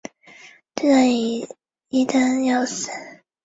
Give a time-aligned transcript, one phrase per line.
[0.73, 1.47] 队长为
[1.89, 2.89] 伊丹耀司。